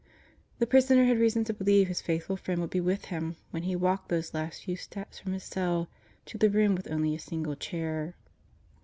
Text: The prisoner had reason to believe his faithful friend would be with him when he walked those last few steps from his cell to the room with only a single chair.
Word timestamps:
The 0.57 0.65
prisoner 0.65 1.05
had 1.05 1.19
reason 1.19 1.43
to 1.43 1.53
believe 1.53 1.87
his 1.87 2.01
faithful 2.01 2.35
friend 2.35 2.59
would 2.59 2.71
be 2.71 2.81
with 2.81 3.05
him 3.13 3.35
when 3.51 3.61
he 3.61 3.75
walked 3.75 4.09
those 4.09 4.33
last 4.33 4.63
few 4.63 4.75
steps 4.75 5.19
from 5.19 5.33
his 5.33 5.43
cell 5.43 5.89
to 6.25 6.39
the 6.39 6.49
room 6.49 6.73
with 6.73 6.89
only 6.91 7.13
a 7.13 7.19
single 7.19 7.55
chair. 7.55 8.15